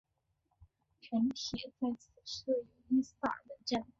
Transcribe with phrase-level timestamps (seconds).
[0.99, 3.85] 城铁在此设有伊萨尔门站。